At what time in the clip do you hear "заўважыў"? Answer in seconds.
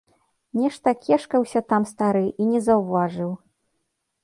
2.71-3.31